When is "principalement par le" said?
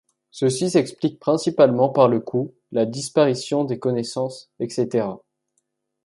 1.19-2.19